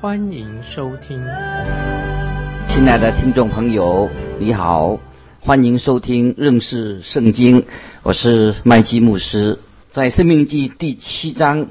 [0.00, 1.22] 欢迎收听。
[2.66, 4.08] 亲爱的听众朋友，
[4.38, 4.98] 你好，
[5.40, 7.66] 欢迎收听认识圣经，
[8.02, 9.58] 我是麦基牧师。
[9.90, 11.66] 在《生命记》第七章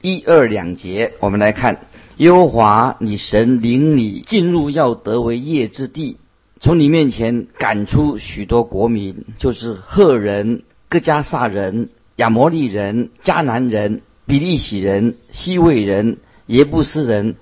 [0.00, 1.80] 一二两节，我们来看：
[2.18, 6.18] 耶和华你神领你进入要得为业之地，
[6.60, 17.34] 从你面前赶出许多国民，就是赫人、各加萨人、亚摩利人、迦南人、比利洗人、西魏人、耶布斯人，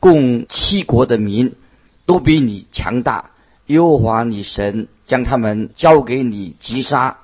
[0.00, 1.54] 共七国的民，
[2.04, 3.30] 都比你强大。
[3.66, 7.18] 耶和华你神将他们交给你击杀。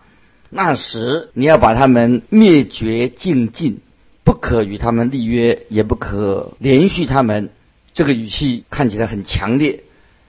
[0.51, 3.81] 那时你要把他们灭绝尽尽，
[4.25, 7.51] 不可与他们立约，也不可连续他们。
[7.95, 9.84] 这个语气看起来很强烈。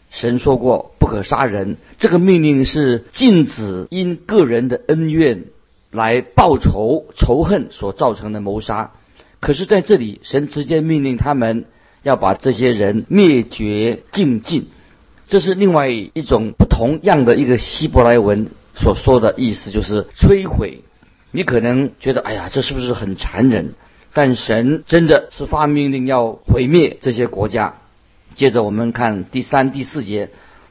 [0.10, 5.46] 神说过不可杀人，这个命令是禁止因个人的恩怨
[5.90, 8.92] 来报仇仇恨所造成的谋杀。
[9.40, 11.66] 可是在这里，神直接命令他们
[12.04, 14.68] 要把这些人灭绝尽尽。
[15.28, 18.52] 这是另外一种不同样的一个希伯来文。
[18.76, 20.82] 所说的意思就是摧毁。
[21.30, 23.76] 你可能觉得，哎呀，这是不是很残忍？
[24.14, 27.76] 但神真的是发命令要毁灭这些国家。
[28.34, 30.30] 接着我们看第三、第四节：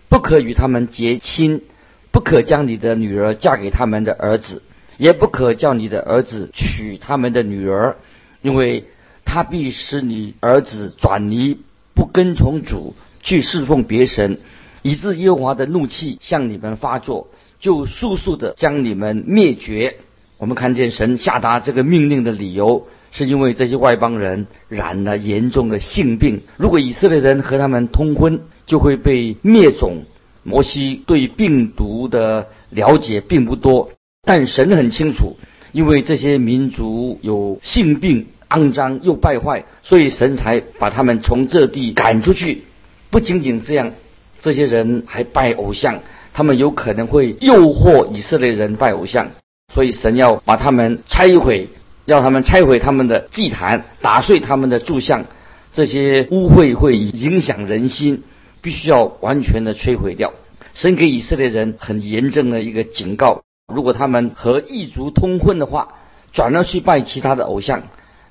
[0.08, 1.62] 不可与他们结亲，
[2.10, 4.62] 不可将你的女儿嫁给他们的儿子，
[4.98, 7.96] 也不可叫你的儿子娶他们的女儿，
[8.42, 8.84] 因为
[9.24, 11.58] 他必使你儿子转离，
[11.94, 14.38] 不跟从主，去侍奉别神，
[14.82, 17.28] 以致耶和华的怒气向你们发作。
[17.60, 19.96] 就速速的将你们灭绝。
[20.36, 26.42] 我们看见神下达这个命令的理由，是因为这些外邦人染了严重的性病。
[26.56, 30.02] 如果以色列人和他们通婚，就会被灭种。
[30.42, 33.92] 摩西对病毒的了解并不多，
[34.26, 35.36] 但神很清楚，
[35.70, 42.64] 因为这些民族有性病、肮脏又败坏，所以神才把他们从这地赶出去。
[43.10, 43.92] 不仅仅这样，
[44.40, 46.00] 这些人还拜偶像。
[46.34, 49.32] 他们有可能会诱惑以色列人拜偶像，
[49.74, 51.68] 所以神要把他们拆毁，
[52.06, 55.26] 要他们拆毁他们的祭坛，打碎他们的柱像，
[55.74, 58.22] 这些污秽会影响人心，
[58.62, 60.32] 必须要完全的摧毁掉。
[60.72, 65.88] 神给以色列人很严正的一个警告：如果他们和异族通婚的话，
[66.32, 67.82] 转而去拜其他的偶像，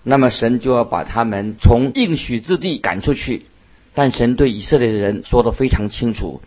[0.04, 3.46] 那么神就要把他们从应许之地赶出去。
[3.94, 6.42] 但神对以色列的人说的非常清楚。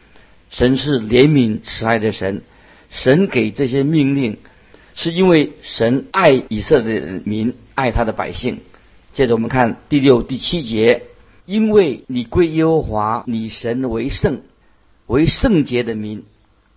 [0.50, 2.42] 神是怜悯慈爱的神，
[2.90, 4.38] 神给这些命令，
[4.94, 8.60] 是因为神爱以色列民，爱他的百姓。
[9.12, 11.02] 接着我们看第六、第七节，
[11.44, 14.40] 因为你归耶和华你神为圣，
[15.06, 16.24] 为圣洁的民。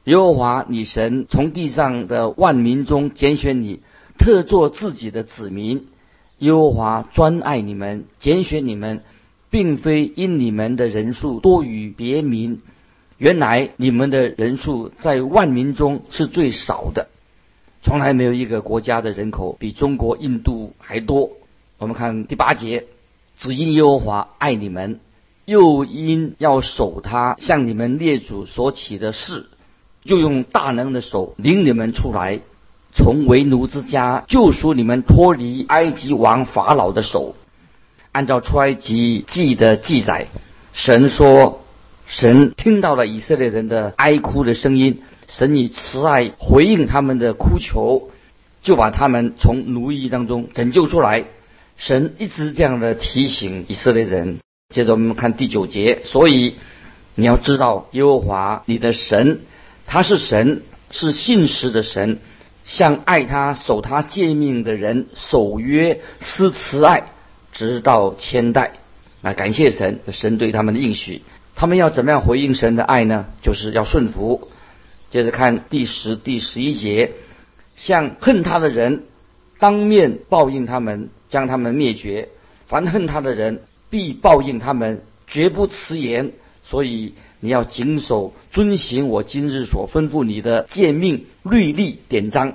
[0.04, 3.80] 耶和华你神从地上的万民中拣选你，
[4.18, 5.86] 特作自己的子民。
[6.40, 9.02] 耶和华专爱你们，拣选你们，
[9.50, 12.62] 并非因你们的人数多于别民。
[13.18, 17.08] 原来你们的人数在万民中是最少的，
[17.82, 21.32] 从来没有一个国家的人口比中国、印度还多。
[21.80, 22.86] 我们看第八节，
[23.38, 25.00] 只因耶和华爱你们，
[25.46, 29.48] 又因要守他向你们列祖所起的誓，
[30.04, 32.42] 就用大能的手领你们出来，
[32.94, 37.36] 从为奴之家救赎你们，脱离埃及王法老的手。
[38.12, 40.28] 按照出埃及记的记载，
[40.74, 41.62] 神说。
[42.10, 48.12] 神听到了以色列人的哀哭的声音，神以慈爱回应他们的哭求，
[48.64, 51.26] 就把他们从奴役当中拯救出来。
[51.76, 54.40] 神一直这样的提醒以色列人。
[54.74, 56.56] 接着我们看第九节，所以
[57.16, 59.42] 你要知道耶和华你的神，
[59.86, 60.62] 他是神，
[60.92, 62.20] 是信实的神，
[62.68, 67.06] 向爱他、守他诫命的人守约施慈爱，
[67.52, 68.74] 直到千代。
[69.24, 71.24] 啊，感谢神，这神对他们的应许。
[71.56, 73.26] 他们要怎么样回应神的爱呢？
[73.42, 74.52] 就是要顺服。
[75.10, 77.14] 接着看第十、第十一节，
[77.76, 79.06] 向恨他的人
[79.58, 82.30] 当面报应他们，将他们灭绝。
[82.68, 86.34] 凡恨他的人，必报应他们，绝不迟延。
[86.64, 92.54] 所以你要谨守、遵行我今日所吩咐你的诫命、律例、典章。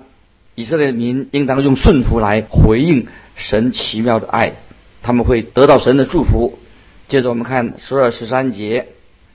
[0.54, 3.06] 以色列民应当用顺服来回应
[3.36, 4.54] 神奇妙的爱，
[5.02, 6.58] 他们会得到神的祝福。
[7.08, 8.88] 接着我们看十二十三节，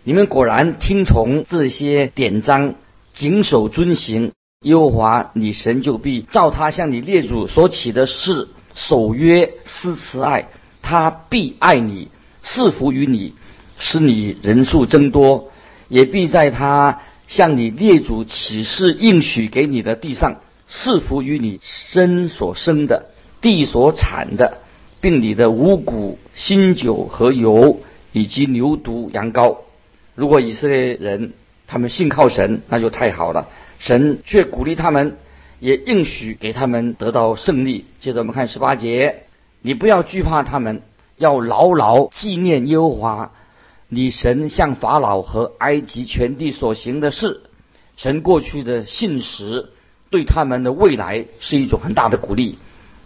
[0.03, 2.75] 你们果然听从这些典章，
[3.13, 10.49] 谨守遵行，耶和华你神就必照他向你列祖所起的誓守约施慈爱，
[10.81, 12.09] 他必爱你，
[12.41, 13.33] 赐福于你，
[13.77, 15.51] 使你人数增多，
[15.87, 23.09] 也必在他向你列祖起誓应许给你的地上赐福于你身所生的
[23.41, 24.59] 地所产的，
[24.99, 27.79] 并你的五谷、新酒和油，
[28.11, 29.57] 以及牛犊、羊羔。
[30.15, 31.33] 如果以色列人
[31.67, 33.47] 他们信靠神，那就太好了。
[33.79, 35.17] 神却鼓励他们，
[35.59, 37.85] 也应许给他们得到胜利。
[37.99, 39.23] 接着我们看十八节，
[39.61, 40.81] 你不要惧怕他们，
[41.17, 43.31] 要牢牢纪念耶和华，
[43.89, 47.41] 你神向法老和埃及全地所行的事，
[47.95, 49.69] 神过去的信实，
[50.09, 52.57] 对他们的未来是一种很大的鼓励。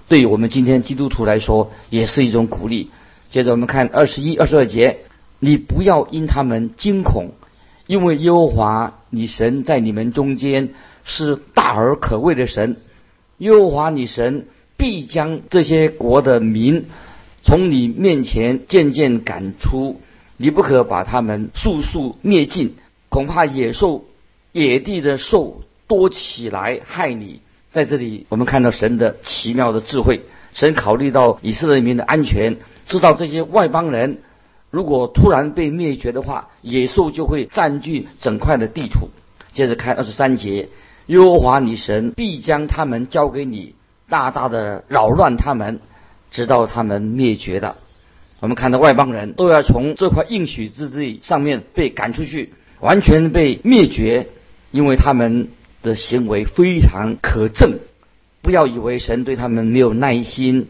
[0.07, 2.89] 对于我们今天基督徒来说，也是一种鼓励。
[3.29, 5.01] 接着我们看二十一、二十二节，
[5.39, 7.31] 你不要因他们惊恐，
[7.87, 10.73] 因为耶和华你神在你们中间
[11.03, 12.77] 是大而可畏的神。
[13.37, 16.87] 耶和华你神必将这些国的民
[17.43, 20.01] 从你面前渐渐赶出，
[20.41, 22.73] 你不可把他们速速灭尽，
[23.09, 24.05] 恐怕野兽、
[24.51, 27.41] 野地的兽多起来害你。
[27.71, 30.21] 在这里，我们看到神的奇妙的智慧。
[30.53, 32.57] 神考虑到以色列民的安全，
[32.87, 34.17] 知道这些外邦人
[34.71, 39.09] 如果突然被灭绝的话，野兽就会占据整块的地图。
[39.53, 40.69] 接着看二十三节，
[41.05, 43.75] 耶和华你神必将他们交给你，
[44.09, 45.79] 大大的扰乱他们，
[46.31, 47.75] 直到他们灭绝的。
[48.41, 52.51] 我们看到外邦人都要从这块应许之地上面被赶出去，
[52.81, 54.27] 完全被灭绝，
[54.71, 55.47] 因为他们。
[55.83, 57.79] 的行为非常可憎，
[58.43, 60.67] 不要以为神对他们没有耐心。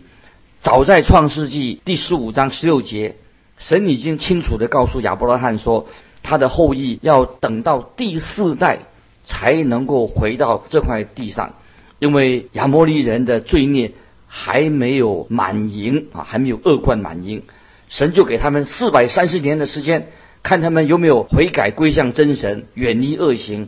[0.62, 3.18] 早在创世纪第十五章十六节，
[3.57, 5.89] 神已经清楚的告诉亚伯拉罕说，
[6.23, 8.79] 他的后裔要等到第四代
[9.25, 11.56] 才能够回到这块地上，
[12.00, 13.91] 因为亚摩利人的罪孽
[14.27, 17.44] 还没有满盈啊，还没有恶贯满盈，
[17.92, 20.08] 神就给他们四百三十年的时间，
[20.44, 23.68] 看他们有没有悔改归向真神，远离恶行。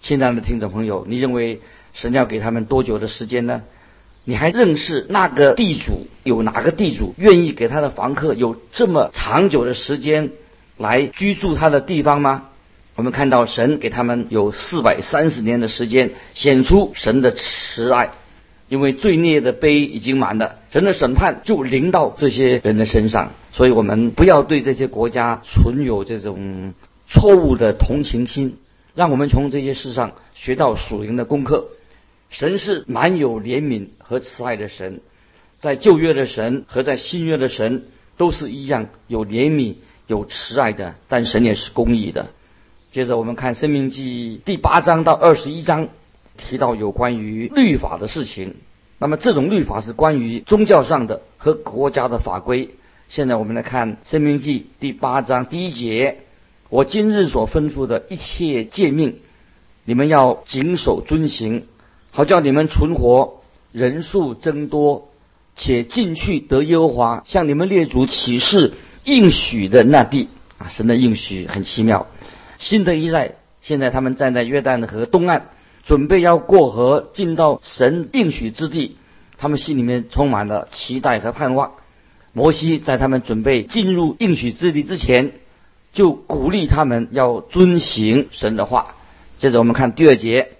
[0.00, 1.60] 亲爱的听众朋友，你认为
[1.92, 3.64] 神要给他们多久的时间呢？
[4.24, 6.06] 你还认识那个地主？
[6.22, 10.30] 有哪个地主愿意给他的房客有这么长久的时间
[10.76, 12.44] 来居住他的地方吗？
[12.94, 18.10] 我们看到神给他们有四百三十年的时间，显出神的慈爱，
[18.68, 23.32] 因为罪孽的碑已经满了，神的审判就临到这些人的身上。
[23.52, 26.74] 所以我们不要对这些国家存有这种
[27.08, 28.56] 错误的同情心。
[28.94, 31.66] 让我们从这些事上学到属灵的功课。
[32.28, 35.00] 神是满有怜悯和慈爱的神，
[35.60, 37.84] 在旧约的神和在新约的神
[38.16, 39.74] 都是一样有怜悯、
[40.06, 40.96] 有慈爱的。
[41.08, 42.30] 但神也是公义的。
[42.90, 45.88] 接着我们看《生命记》第八章到二十一章，
[46.36, 48.54] 提到有关于律法的事情。
[48.98, 52.70] 那么这种律法是关于宗教上的和国家的法规。
[53.08, 56.18] 现在我们来看《生命记》第八章第一节。
[56.68, 59.20] 我今日所吩咐的一切诫命，
[59.84, 61.66] 你们要谨守遵行，
[62.10, 65.08] 好叫你们存活，人数增多，
[65.54, 68.72] 且进去得耶和华向你们列祖起誓
[69.04, 70.66] 应许的那地啊！
[70.68, 72.08] 神的应许很奇妙。
[72.58, 75.50] 新的一代现在他们站在约旦河东岸，
[75.86, 78.98] 准备要过河进到神应许之地，
[79.38, 81.72] 他们心里面充满了期待和盼望。
[82.34, 85.32] 摩西在他们准备进入应许之地之前。
[85.92, 88.96] 就鼓励他们要遵行神的话。
[89.38, 90.50] 接着我们看第二节，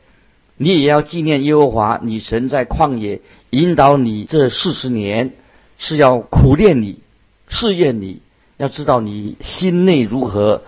[0.57, 5.33] 你也要纪念耶和华，你神在旷野引导你这四十年，
[5.77, 7.01] 是要苦练你、
[7.49, 8.23] 试验你，
[8.57, 10.63] 要知道你心内如何，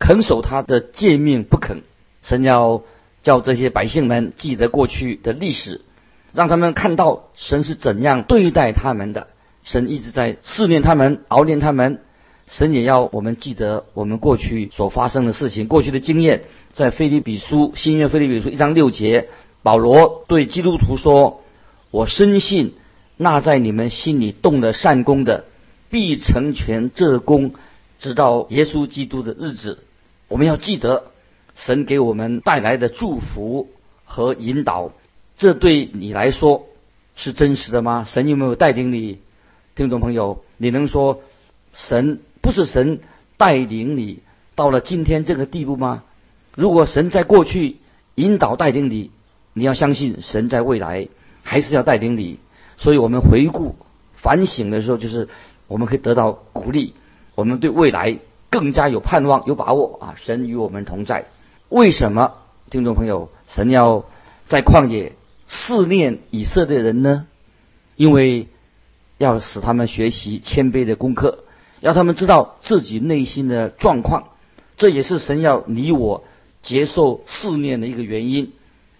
[0.00, 1.84] 肯守他的诫命不肯。
[2.22, 2.82] 神要
[3.24, 5.80] 叫这些百姓们记得过去的历史，
[6.32, 9.26] 让他们看到神是怎样对待他们的。
[9.64, 12.00] 神一直在试炼他们，熬炼他们。
[12.46, 16.44] 神也要我们记得我们过去所发生的事情，过去的经验。
[16.74, 19.28] 在腓立比书新约腓立比书一章六节，
[19.62, 21.40] 保罗对基督徒说
[21.90, 22.74] ：“我深信
[23.16, 25.44] 那在你们心里动了善功的，
[25.88, 27.54] 必成全这功，
[28.00, 29.84] 直到耶稣基督的日子。”
[30.28, 31.12] 我们要记得
[31.54, 33.68] 神给我们带来的祝福
[34.04, 34.90] 和引导，
[35.38, 36.66] 这对你来说
[37.16, 38.06] 是真实的吗？
[38.08, 39.18] 神有没有带领你？
[39.74, 41.22] 听众朋友，你能说
[41.72, 42.20] 神？
[42.40, 43.00] 不是神
[43.36, 44.20] 带领你
[44.54, 46.02] 到了今天这个地步吗？
[46.54, 47.78] 如果神在过去
[48.14, 49.10] 引导带领你，
[49.52, 51.08] 你要相信神在未来
[51.42, 52.38] 还是要带领你。
[52.76, 53.76] 所以我们回顾
[54.14, 55.28] 反省的时候，就是
[55.66, 56.92] 我们可以得到鼓励，
[57.34, 58.18] 我们对未来
[58.50, 60.14] 更加有盼望、有把握啊！
[60.20, 61.24] 神与我们同在。
[61.74, 62.34] 为什么
[62.70, 64.04] 听众朋友，神要
[64.46, 65.14] 在旷野
[65.48, 67.26] 试炼以色列人呢？
[67.96, 68.46] 因为
[69.18, 71.42] 要使他们学习谦卑的功课，
[71.80, 74.28] 要他们知道自己内心的状况。
[74.76, 76.22] 这也是神要你我
[76.62, 78.52] 接受试炼的一个原因。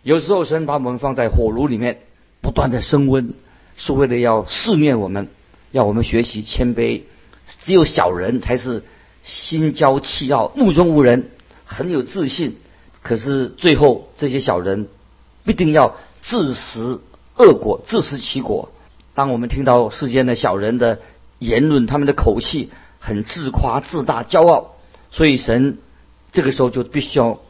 [0.03, 2.01] 有时候神把我们放在火炉里面，
[2.41, 3.35] 不断的升温，
[3.77, 5.29] 是为了要试炼我们，
[5.71, 7.03] 要我们学习谦卑。
[7.47, 8.83] 只有小人才是
[9.23, 11.31] 心骄气傲、目中无人，
[11.65, 12.57] 很有自信。
[13.05, 14.89] 可是最后这些小人
[15.45, 17.01] 必定要自食
[17.37, 18.73] 恶果，自食其果。
[19.15, 21.01] 当我们听到世间的小人的
[21.39, 24.75] 言论，他们的口气很自夸、自大、骄傲。
[25.11, 25.77] 所以神
[26.33, 27.41] 这个时候就必须要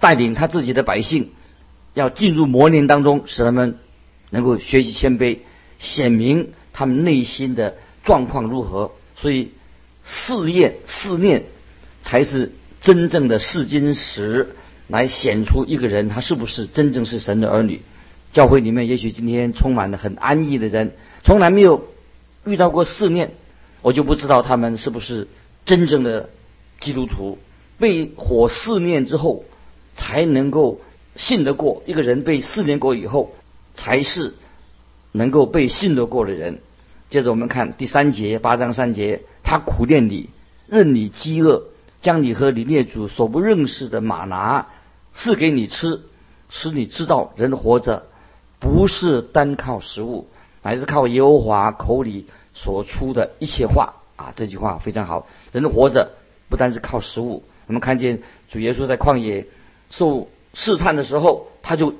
[0.00, 1.32] 带领他自己的百姓，
[1.92, 3.78] 要进入磨练当中，使他们
[4.30, 5.40] 能够学习谦卑，
[5.78, 8.92] 显明他们内心的状况如何。
[9.16, 9.52] 所以
[10.02, 11.44] 试验、试炼
[12.02, 14.56] 才是真正的试金石，
[14.88, 17.82] 来显出一个人他是不是真正是神的儿女。
[18.32, 21.84] 教会里面也许今天充满了很安逸的人，从来没有
[22.44, 23.32] 遇到过试炼，
[23.82, 25.28] 我就不知道他们是不是
[25.64, 26.30] 真正的。
[26.80, 27.38] 基督徒
[27.78, 29.44] 被火试炼之后，
[29.94, 30.80] 才能够
[31.14, 31.82] 信得过。
[31.86, 33.32] 一个人被试炼过以后，
[33.74, 34.34] 才是
[35.12, 36.58] 能够被信得过的人。
[37.08, 40.28] 接着我们看第三节八章三节，他苦练你，
[40.66, 41.62] 任你饥饿，
[42.04, 44.66] 将你和你列祖所不认识的马拿
[45.14, 46.02] 赐给你吃，
[46.50, 48.04] 使你知道人活着
[48.60, 50.28] 不是单靠食物，
[50.62, 53.94] 乃是靠耶和华口里所出的一切话。
[54.16, 56.10] 啊，这句话非常好，人活着。
[56.50, 59.46] 不单是靠食物，我们看见主耶稣在旷野
[59.88, 61.94] 受试探的时候，他就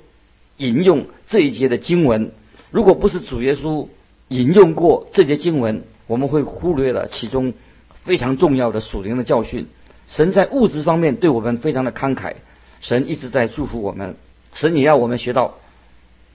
[0.58, 2.30] 引用这一节的经文。
[2.70, 3.88] 如果不是主耶稣
[4.28, 7.54] 引用过这节经文，我们会忽略了其中
[8.02, 9.66] 非常重要的属灵的教训。
[10.06, 12.34] 神在物质方面对我们非常的慷慨，
[12.80, 14.16] 神一直在祝福我们。
[14.52, 15.18] 神也要我们。
[15.18, 15.58] 学到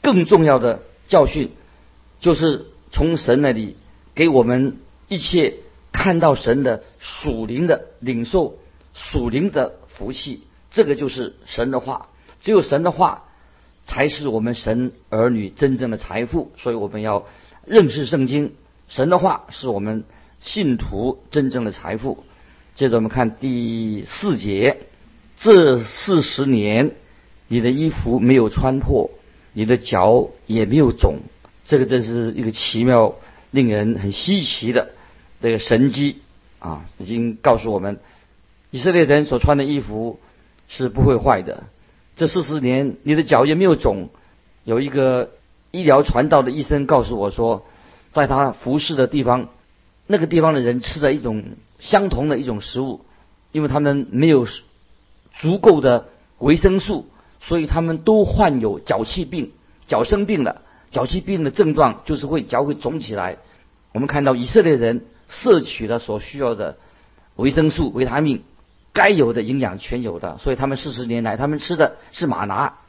[0.02, 1.52] 更重要的教训，
[2.20, 3.78] 就是从神那里
[4.16, 4.78] 给我们。
[5.08, 5.56] 一切。
[5.92, 8.60] 看到神的属灵的领受，
[8.94, 12.08] 属灵的福气，这个就是神的话。
[12.42, 13.26] 只有神的话，
[13.86, 14.54] 才是我们。
[14.54, 16.52] 神儿女真正的财富。
[16.58, 17.02] 所以我们。
[17.02, 17.26] 要
[17.66, 18.54] 认识圣经，
[18.88, 20.06] 神的话是我们。
[20.40, 22.24] 信徒真正的财富。
[22.80, 24.78] 接着我们看第四节：
[25.38, 26.92] 这四十年，
[27.50, 29.10] 你的衣服没有穿破，
[29.52, 31.18] 你的脚也没有肿。
[31.66, 33.16] 这个真是一个奇妙、
[33.52, 34.92] 令人很稀奇的。
[35.42, 36.22] 这个神机
[36.60, 38.00] 啊，已经告诉我们，
[38.72, 40.18] 以色列人所穿的衣服
[40.70, 41.66] 是不会坏的。
[42.16, 44.08] 这四十年，你的脚也没有肿。
[44.64, 45.32] 有一个
[45.72, 47.66] 医疗传道的医生告诉我说，
[48.14, 49.50] 在他服侍的地方，
[50.12, 51.44] 那个地方的人吃的一种
[51.78, 53.06] 相同的一种食物，
[53.52, 54.48] 因为他们没有
[55.40, 57.08] 足够的维生素，
[57.40, 59.52] 所以他们都患有脚气病。
[59.86, 63.38] 脚生病了，脚气病的症状就是会脚会肿起来。
[63.92, 65.06] 我们看到以色列人。
[65.32, 66.78] 摄取了所需要的
[67.36, 68.42] 维生素、维他命，
[68.94, 72.80] 该有的营养全有的，所以他们四十年来，他们吃的是马拿，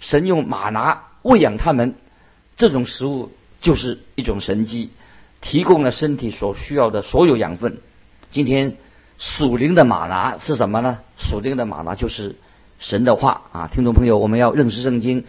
[0.00, 1.94] 神用马拿喂养他们，
[2.56, 4.90] 这种食物就是一种神机，
[5.44, 7.76] 提供了身体所需要的所有养分。
[8.30, 8.78] 今天
[9.18, 11.00] 属灵的马拿是什么呢？
[11.18, 12.36] 属灵的马拿就是
[12.78, 13.68] 神的话啊！
[13.70, 15.24] 听众朋友，我们要认识圣经，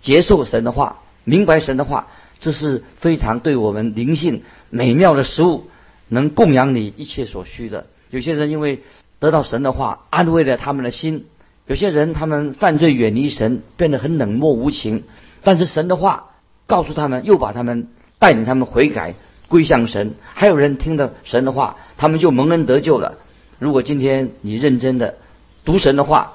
[0.00, 2.08] 接受神的话，明白神的话，
[2.40, 5.70] 这是非常对我们灵性美妙的食物。
[6.12, 7.86] 能供养你一切所需的。
[8.10, 8.82] 有些人因为
[9.20, 11.20] 得到神的话，安慰了他们的心；
[11.68, 15.04] 有些人他们犯罪远离神，变得很冷漠无情。
[15.44, 16.30] 但是神的话
[16.66, 17.86] 告诉他们，又把他们
[18.18, 19.14] 带领他们悔改
[19.50, 20.14] 归向神。
[20.32, 23.18] 还有人听了神的话，他们就蒙恩得救了。
[23.58, 25.18] 如果今天你认真的
[25.66, 26.34] 读神的话，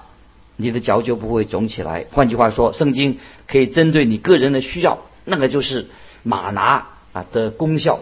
[0.58, 2.06] 你的脚就不会肿起来。
[2.12, 3.18] 换句话说，圣经
[3.48, 5.88] 可以针对你个人的需要，那个就是
[6.24, 8.02] 马拿啊的功效。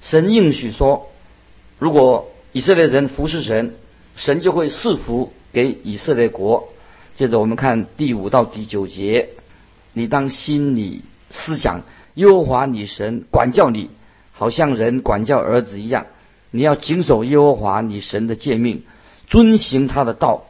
[0.00, 1.10] 神应许说，
[1.78, 3.74] 如果以色列人服侍神，
[4.14, 6.68] 神就会赐福给以色列国。
[7.14, 9.30] 接着我们看第五到第九节，
[9.92, 11.82] 你当心里思想，
[12.14, 13.90] 耶和华你神管教你，
[14.36, 16.06] 好像人管教儿子一样。
[16.50, 18.84] 你要谨守耶和华你神的诫命，
[19.26, 20.44] 遵行他的道，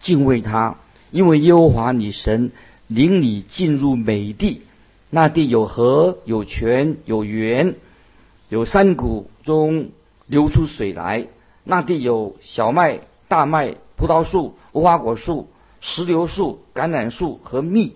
[0.00, 0.76] 敬畏他，
[1.10, 2.52] 因为耶和华你神
[2.86, 4.62] 领你进入美地，
[5.10, 7.74] 那地有河有泉有源。
[8.48, 9.90] 有山谷中
[10.26, 11.28] 流出水来，
[11.62, 15.48] 那地有小麦、大麦、葡萄树、无花果树、
[15.80, 17.94] 石榴树、橄榄树和蜜。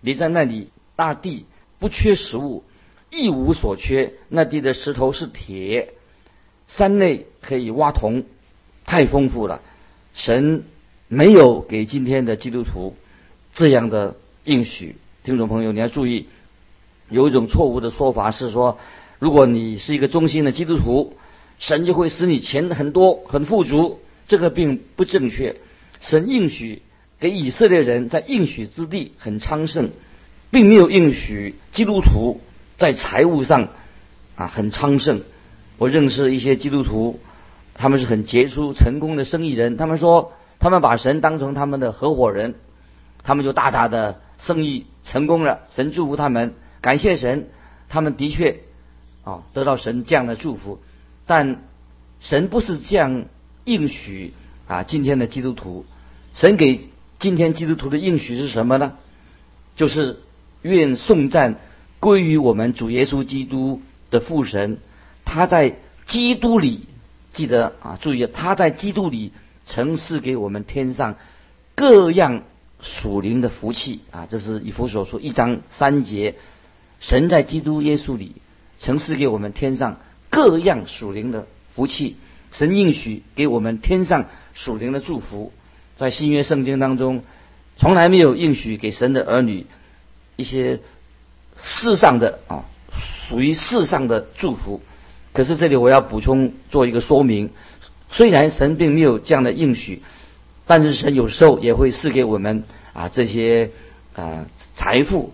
[0.00, 1.44] 你在那里，大地
[1.78, 2.64] 不缺食物，
[3.12, 4.14] 一无所缺。
[4.30, 5.92] 那地的石头是铁，
[6.66, 8.24] 山内可以挖铜，
[8.86, 9.60] 太丰富了。
[10.14, 10.64] 神
[11.08, 12.96] 没有给今天的基督徒
[13.54, 14.96] 这样的应许。
[15.24, 16.26] 听众朋友，你要注意，
[17.10, 18.78] 有一种错误的说法是说，
[19.18, 21.16] 如果你是一个忠心的基督徒，
[21.58, 24.00] 神就会使你钱很多、很富足。
[24.26, 25.56] 这个并不正确。
[26.00, 26.80] 神应许
[27.20, 29.90] 给以色列人在应许之地很昌盛，
[30.50, 32.40] 并没有应许基督徒
[32.82, 33.68] 在财务上
[34.34, 35.20] 啊很昌盛。
[35.78, 37.20] 我认识一些基督徒，
[37.74, 39.76] 他们是很杰出、成功的生意人。
[39.76, 42.56] 他们说，他们把神当成他们的合伙人，
[43.22, 45.60] 他们就大大的生意成功了。
[45.70, 47.50] 神祝福他们，感谢神，
[47.88, 48.58] 他们的确
[49.22, 50.80] 啊得到神这样的祝福。
[51.24, 51.62] 但
[52.18, 53.26] 神不是这样
[53.62, 54.34] 应许
[54.66, 55.86] 啊今天的基督徒。
[56.34, 56.88] 神给
[57.20, 58.94] 今天基督徒的应许是什么呢？
[59.76, 60.18] 就是
[60.62, 61.60] 愿颂赞
[62.02, 63.80] 归于我们主耶稣基督
[64.10, 64.78] 的父神，
[65.24, 66.80] 他在基督里，
[67.32, 69.30] 记得啊，注意，他在基督里
[69.64, 71.14] 曾赐给我们天上
[71.76, 72.42] 各样
[72.80, 74.26] 属灵的福气啊。
[74.28, 76.34] 这是以弗所说一章三节，
[76.98, 78.32] 神在基督耶稣里
[78.78, 82.16] 曾赐给我们天上各样属灵的福气，
[82.50, 85.52] 神应许给我们天上属灵的祝福。
[85.96, 87.22] 在新约圣经当中，
[87.76, 89.66] 从来没有应许给神的儿女
[90.34, 90.80] 一些
[91.56, 92.64] 世上的啊，
[93.28, 94.80] 属于世上的祝福。
[95.32, 97.50] 可是这里我要补充做一个说明：
[98.10, 100.02] 虽然神并没有这样的应许，
[100.66, 103.70] 但是神有时候也会赐给我们啊这些
[104.14, 105.32] 啊财富。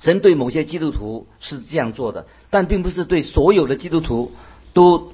[0.00, 4.32] 神对某些基督徒是这样做的，但并不是对所有的基督徒
[4.72, 5.12] 都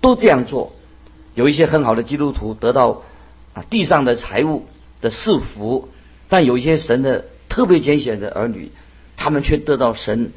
[0.00, 0.74] 都这样做。
[1.34, 3.02] 有一些很好的基督徒得到。
[3.56, 4.66] 啊，地上的财物
[5.00, 5.88] 的赐福，
[6.28, 8.70] 但有一些神的特别拣选的儿女，
[9.16, 10.32] 他们却得到神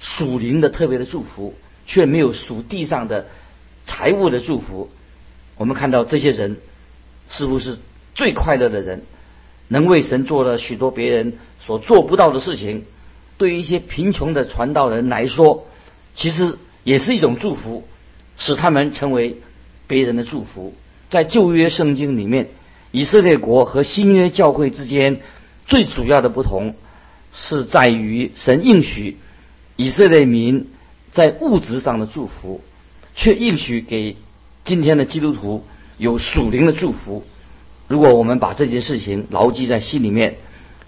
[0.00, 1.54] 属灵的特别的祝福，
[1.86, 3.26] 却没有属地上的
[3.84, 4.90] 财物的祝福。
[5.56, 6.56] 我们看到这些人
[7.28, 7.78] 似乎是
[8.14, 9.02] 最快乐的人，
[9.68, 12.84] 能为神做了许多别人所做不到的事情。
[13.38, 15.66] 对于一些贫穷的传道人来说，
[16.14, 17.86] 其实也是一种祝福，
[18.36, 19.38] 使他们成为
[19.86, 20.74] 别人的祝福。
[21.10, 22.48] 在旧约圣经里面。
[22.94, 25.22] 以色列国和新约教会之间
[25.66, 26.74] 最主要的不同，
[27.32, 29.16] 是在于神应许
[29.76, 30.68] 以色列民
[31.12, 32.60] 在物质上的祝福，
[33.14, 34.16] 却应许给
[34.64, 35.64] 今天的基督徒
[35.98, 37.24] 有属灵的祝福。
[37.88, 40.36] 如果我们把这件事情牢记在心里面，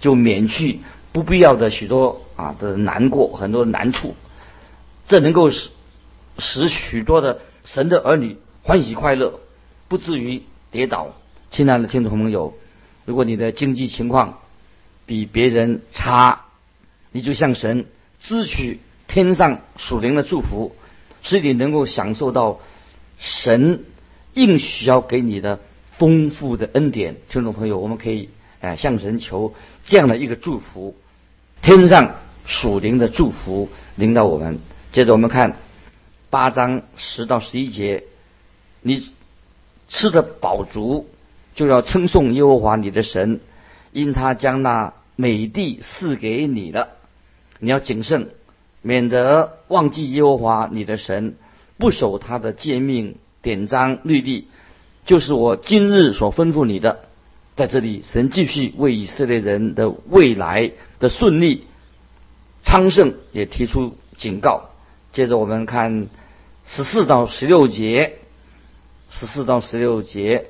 [0.00, 0.80] 就免去
[1.12, 4.14] 不必要的许多啊的难过，很多难处。
[5.07, 5.68] 这能够使
[6.38, 9.40] 使许多的神的儿女欢喜快乐，
[9.88, 11.14] 不至于跌倒。
[11.50, 12.54] 亲爱的听众朋友，
[13.04, 14.38] 如果你的经济情况
[15.07, 16.47] 比别人差，
[17.12, 17.87] 你就向神
[18.21, 20.75] 支取天上属灵的祝福，
[21.23, 22.61] 使你能够享受到
[23.19, 23.85] 神
[24.33, 25.61] 应许要给你的
[25.93, 27.17] 丰富的恩典。
[27.29, 30.97] 听众朋友，我们可以哎向神求这样的一个祝福，
[31.62, 34.59] 天上属灵的祝福领导我们。
[34.93, 35.57] 接着我们看
[36.31, 38.05] 八章十到十一节，
[38.81, 39.11] 你
[39.88, 41.09] 吃的饱足。
[41.57, 43.38] 就要称颂耶和华你的神，
[43.94, 46.88] 因他将那美地赐给你了。
[47.61, 48.28] 你要谨慎，
[48.83, 51.37] 免得忘记耶和华你的神，
[51.78, 54.48] 不守他的诫命、典章、律例，
[55.07, 57.04] 就是我今日所吩咐你的。
[57.57, 61.64] 在这里，神继续为以色列人的未来的顺利
[62.64, 64.70] 昌盛也提出警告。
[65.12, 66.09] 接着我们看
[66.66, 68.18] 十四到十六节，
[69.09, 70.46] 十四到十六节。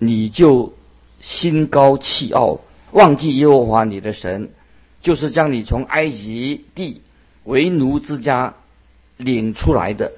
[0.00, 0.74] 你就
[1.20, 2.60] 心高气傲，
[2.92, 4.50] 忘记耶和华你的神，
[5.02, 7.02] 就是将你从埃及地
[7.44, 8.54] 为奴之家
[9.16, 10.12] 领出来的，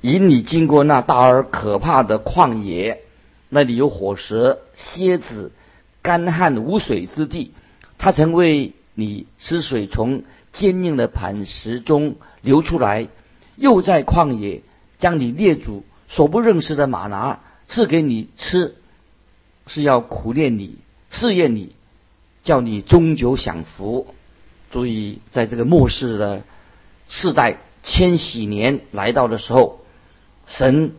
[0.00, 3.00] 引你经过那大而可怕的旷野，
[3.48, 5.52] 那里有火蛇、蝎子、
[6.02, 7.52] 干旱无水之地。
[7.98, 13.08] 他曾为你吃水从坚硬的磐石中流出来，
[13.56, 14.62] 又在旷野
[14.98, 18.74] 将你列祖所不认识的马拿赐给你吃。
[19.68, 21.72] 是要苦练你、试验你，
[22.42, 24.14] 叫你终究享福。
[24.70, 26.42] 注意，在这个末世的
[27.08, 29.80] 世代，千禧年来到的时候，
[30.46, 30.92] 神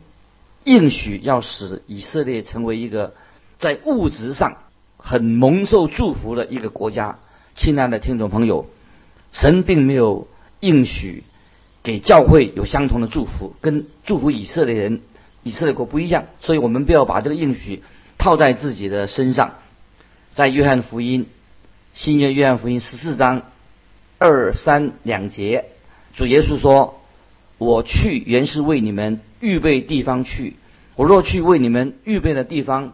[0.64, 3.14] 应许要使以色列成为一个
[3.60, 4.58] 在物质上
[4.98, 7.20] 很蒙受祝福的一个国家。
[7.56, 8.68] 亲爱的听众朋友，
[9.32, 10.28] 神并没有
[10.60, 11.24] 应许
[11.84, 15.02] 给教会有相同的祝福，跟祝福以色列人、
[15.44, 16.26] 以色列国不一样。
[16.42, 17.84] 所以我们不要把这个应许。
[18.20, 19.56] 套在自己的身上，
[20.36, 21.28] 在约翰福音
[21.94, 23.44] 新约约翰福音十四章
[24.18, 25.66] 二三两节，
[26.16, 27.00] 主耶稣说
[27.60, 30.56] ：“我去原是为你们预备地方去。
[30.96, 32.94] 我若去为你们预备的地方，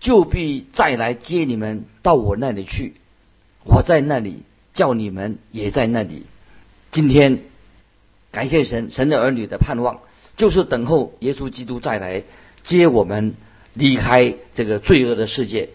[0.00, 2.94] 就必再来接你们到我那里去。
[3.64, 6.24] 我在那里，叫你们也在那里。
[6.92, 7.40] 今天，
[8.32, 10.00] 感谢神，神的儿女的盼望
[10.38, 12.22] 就是等候耶稣基督再来
[12.62, 13.34] 接我们
[13.74, 15.68] 离开这个罪恶的世界。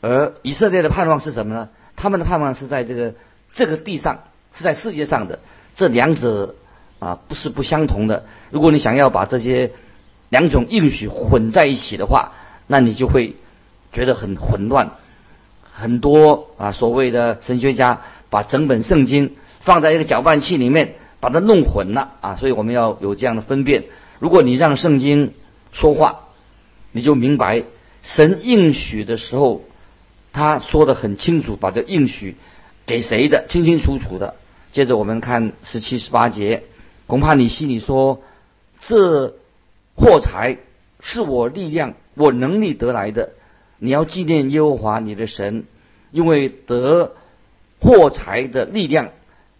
[0.00, 1.68] 而以色列的盼望是什么呢？
[1.96, 3.14] 他们的盼望是在这个
[3.52, 4.20] 这个地上，
[4.54, 5.40] 是在世界上的。
[5.76, 6.54] 这两者
[6.98, 8.24] 啊，不是不相同的。
[8.50, 9.72] 如果你想要把这些
[10.30, 12.32] 两种应许混在一起的话，
[12.66, 13.36] 那你就会
[13.92, 14.92] 觉得很混乱。
[15.72, 22.36] 很多啊，所谓的神学家把整本圣经放在一个搅拌器里面，把它弄混了啊。
[22.36, 23.84] 所以我们要有这样的分辨。
[24.18, 25.34] 如果你让圣经
[25.72, 26.20] 说话，
[26.92, 27.64] 你就明白
[28.02, 29.62] 神应许的时候，
[30.32, 32.36] 他说的很清楚，把这应许
[32.86, 34.36] 给谁的，清清楚楚的。
[34.72, 36.62] 接着我们看十七、十八节，
[37.06, 38.22] 恐怕你心里说：
[38.80, 39.34] 这
[39.96, 40.58] 货财
[41.00, 43.30] 是我力量、我能力得来的。
[43.78, 45.64] 你要纪念耶和华你的神，
[46.12, 47.14] 因为得
[47.80, 49.10] 货财的力量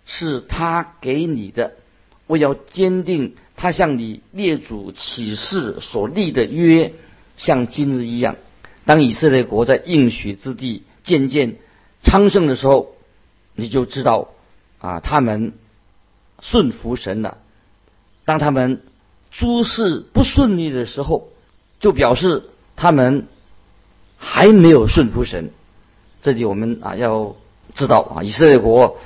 [0.06, 1.72] 是他给你的。
[2.26, 6.92] 我要坚定他向你列祖起誓所立的约，
[7.36, 8.36] 像今日一样。
[8.84, 11.56] 当以色列国在应许之地渐渐
[12.02, 12.94] 昌盛的时候，
[13.54, 14.28] 你就知道。
[14.82, 15.52] 啊，他们
[16.40, 17.36] 顺服神了。
[18.24, 18.80] 当他们
[19.30, 21.28] 诸事不顺利的时候，
[21.80, 22.44] 就表示
[22.76, 23.26] 他们
[24.16, 25.50] 还没有顺服神。
[26.22, 27.36] 这里我们啊要
[27.74, 28.96] 知道啊，以色列国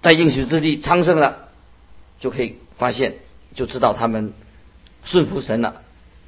[0.00, 1.48] 在应许之地昌盛了，
[2.20, 3.16] 就可以发现，
[3.56, 4.32] 就知道他们
[5.02, 5.82] 顺服神了。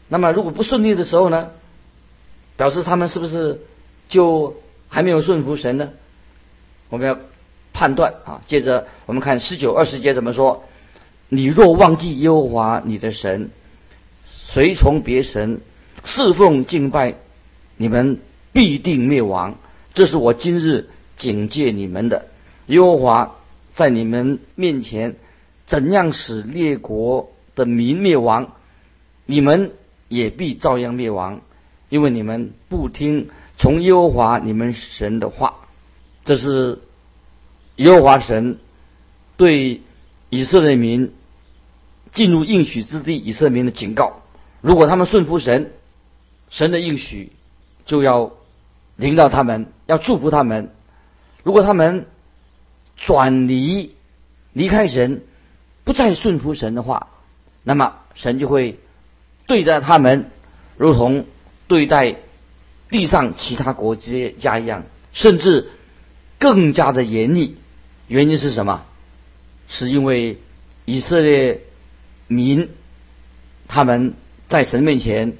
[0.08, 1.52] 那么如果不顺利的时候呢，
[2.60, 3.62] 表示他们是不是
[4.10, 4.54] 就
[4.86, 5.92] 还没有顺服神呢？
[6.90, 7.18] 我们要。
[7.72, 10.64] 判断啊，接着我们看十九二十节怎么说？
[11.28, 13.50] 你若忘记耶和华你的神，
[14.26, 15.60] 随从别神
[16.04, 17.14] 侍奉敬拜，
[17.76, 18.18] 你们
[18.52, 19.54] 必定灭亡。
[19.94, 22.26] 这是我今日警戒你们的。
[22.66, 23.36] 耶和华
[23.72, 25.14] 在你们面前
[25.66, 28.52] 怎样使列国的民灭亡，
[29.24, 29.70] 你们
[30.08, 31.40] 也必照样灭亡，
[31.90, 35.56] 因为你们不听从耶和华你们神的话。
[36.24, 36.78] 这是。
[37.76, 38.58] 耶和华神
[39.38, 39.80] 对
[40.28, 41.14] 以色列民
[42.12, 44.20] 进入应许之地以色列民的警告：
[44.60, 45.72] 如果他们顺服神，
[46.50, 47.32] 神的应许
[47.86, 48.32] 就要
[48.96, 50.66] 领导他们，要祝福他们；
[51.42, 52.04] 如果他们
[52.98, 53.94] 转离、
[54.52, 55.22] 离开神，
[55.84, 57.06] 不再顺服神的话，
[57.62, 58.78] 那么神就会
[59.46, 60.30] 对待他们，
[60.76, 61.24] 如同
[61.70, 62.16] 对待
[62.88, 65.70] 地上其他国家一样，甚至
[66.40, 67.56] 更加的严厉。
[68.08, 68.84] 原因是什么？
[69.68, 70.38] 是因为
[70.84, 71.60] 以色列
[72.26, 72.70] 民
[73.68, 74.14] 他们
[74.48, 75.34] 在神面前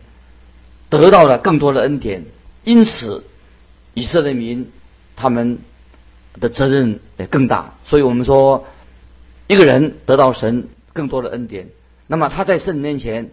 [0.88, 2.26] 得到了更多的恩典，
[2.62, 3.24] 因此
[3.94, 4.70] 以色列民
[5.16, 5.58] 他们
[6.38, 7.74] 的责任也更大。
[7.84, 8.68] 所以我们说，
[9.48, 11.70] 一个人得到神更多的恩典，
[12.06, 13.32] 那么他在神面前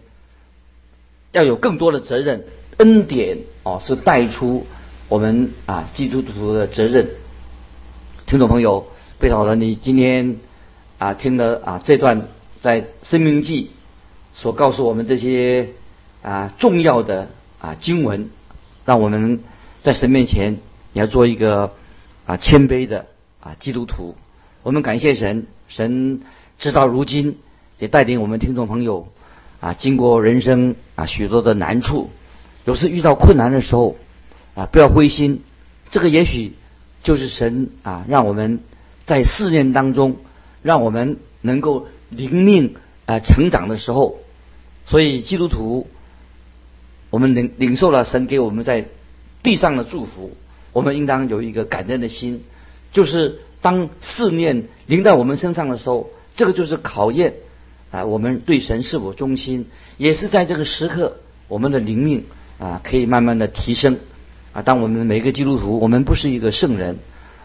[1.30, 2.44] 要有更多的责任。
[2.78, 4.66] 恩典哦，是带出
[5.08, 7.10] 我们啊基督徒的责任。
[8.26, 8.86] 听众朋友。
[9.20, 10.36] 非常好的，你今天
[10.98, 12.28] 啊听了啊这段
[12.60, 13.64] 在《生命记》
[14.40, 15.70] 所告诉我们这些
[16.22, 18.30] 啊重要的啊经文，
[18.84, 19.40] 让我们
[19.82, 20.58] 在神面前
[20.92, 21.72] 也要做一个
[22.26, 23.06] 啊谦卑的
[23.40, 24.14] 啊基督徒。
[24.62, 26.20] 我们感谢神，神
[26.60, 27.38] 直到如今
[27.80, 29.08] 也带领我们听众朋友
[29.58, 32.08] 啊经过人生啊许多的难处，
[32.68, 33.96] 有时遇到困难的时候
[34.54, 35.40] 啊不要灰心，
[35.88, 36.52] 这个也许
[37.02, 38.60] 就是神啊让我们。
[39.08, 40.18] 在试炼当中，
[40.60, 42.74] 让我们能够灵命
[43.06, 44.18] 啊成长的时候，
[44.84, 45.86] 所以基督徒，
[47.08, 48.84] 我们领领受了神给我们在
[49.42, 50.36] 地上的祝福，
[50.74, 52.44] 我们应当有一个感恩的心，
[52.92, 57.36] 就是当试炼临到我们身上的时候，这个就是考验
[57.90, 59.64] 啊我们对神是否忠心，
[59.96, 61.16] 也是在这个时刻，
[61.48, 62.26] 我们的灵命
[62.58, 63.98] 啊可以慢慢的提升
[64.52, 64.62] 啊。
[64.62, 66.98] 当我们每个基督徒，我们不是一个圣人。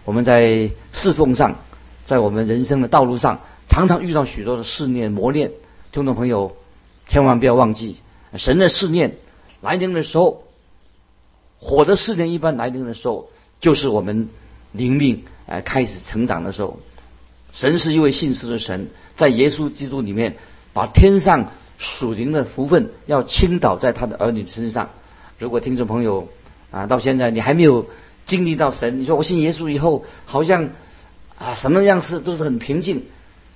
[0.05, 1.55] 我们在侍奉上，
[2.05, 5.51] 在我们人生的道路上，常常遇到许多的试炼磨练。
[5.93, 6.57] 听众朋友，
[7.07, 7.95] 千万不要忘记，
[8.35, 9.15] 神的试炼
[9.61, 10.43] 来临的时候，
[11.57, 13.29] 火的试炼一般来临的时候，
[13.61, 14.27] 就是我们
[14.73, 16.79] 灵命呃开始成长的时候。
[17.53, 20.35] 神是一位信实的神，在耶稣基督里面，
[20.73, 24.89] 把天上属灵的福分要倾倒在他的儿女身上。
[25.39, 26.29] 如果听众朋友
[26.71, 27.87] 啊，到现在你还没有。
[28.25, 30.69] 经历到神，你说我信耶稣以后，好像
[31.37, 33.03] 啊什么样事都是很平静。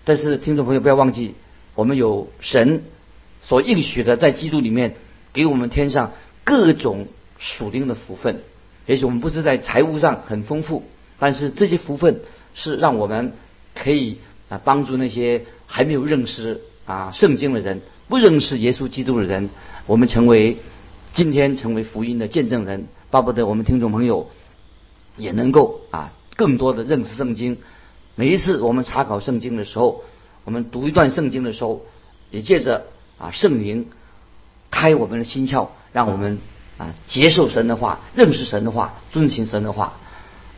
[0.03, 1.35] 但是听众朋友不要忘记，
[1.73, 2.83] 我们有神
[3.39, 4.95] 所应许的，在基督里面
[5.31, 6.11] 给我们天上
[6.43, 8.41] 各种属灵的福分。
[8.87, 10.83] 也许我们不是在财务上很丰富，
[11.17, 12.19] 但是这些福分
[12.53, 13.31] 是让我们
[13.73, 14.17] 可以
[14.49, 19.49] 啊帮助那些还没有认识啊圣经的人，不认识耶稣基督的人，
[19.85, 20.57] 我们成为
[21.17, 22.85] 今天成为福音的见证人。
[23.09, 24.29] 巴不得我们听众朋友
[25.15, 27.57] 也能够啊更多的认识圣经。
[28.13, 30.03] 每一次我们查考圣经的时候，
[30.45, 31.81] 我们读一段圣经的时候，
[32.29, 32.85] 也借着
[33.17, 33.87] 啊圣灵
[34.69, 36.37] 开我们的心窍，让我们。
[36.77, 39.93] 啊，接受神的话，认识神的话，遵循神的话。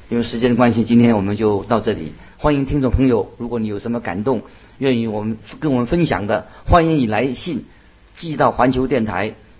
[0.09, 2.11] 因为时间的关系，今天我们就到这里。
[2.37, 4.41] 欢迎听众朋友，如果你有什么感动，
[4.77, 7.63] 愿意我们跟我们分享的，欢迎你来信
[8.13, 9.35] 寄到环球电台